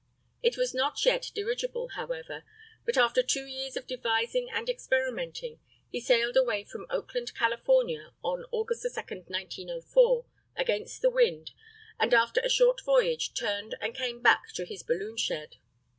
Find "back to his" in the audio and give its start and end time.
14.23-14.81